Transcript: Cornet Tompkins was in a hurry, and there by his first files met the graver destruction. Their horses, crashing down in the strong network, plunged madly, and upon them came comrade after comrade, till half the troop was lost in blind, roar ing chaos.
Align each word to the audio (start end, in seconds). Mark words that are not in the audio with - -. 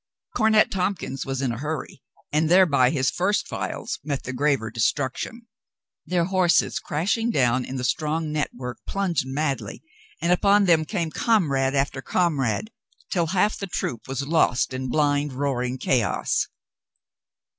Cornet 0.35 0.71
Tompkins 0.71 1.27
was 1.27 1.43
in 1.43 1.51
a 1.51 1.59
hurry, 1.59 2.01
and 2.31 2.49
there 2.49 2.65
by 2.65 2.89
his 2.89 3.11
first 3.11 3.47
files 3.47 3.99
met 4.03 4.23
the 4.23 4.33
graver 4.33 4.71
destruction. 4.71 5.43
Their 6.07 6.23
horses, 6.25 6.79
crashing 6.79 7.29
down 7.29 7.63
in 7.65 7.75
the 7.75 7.83
strong 7.83 8.31
network, 8.31 8.79
plunged 8.87 9.27
madly, 9.27 9.83
and 10.19 10.31
upon 10.31 10.65
them 10.65 10.85
came 10.85 11.11
comrade 11.11 11.75
after 11.75 12.01
comrade, 12.01 12.71
till 13.11 13.27
half 13.27 13.59
the 13.59 13.67
troop 13.67 14.07
was 14.07 14.25
lost 14.27 14.73
in 14.73 14.89
blind, 14.89 15.33
roar 15.33 15.61
ing 15.61 15.77
chaos. 15.77 16.47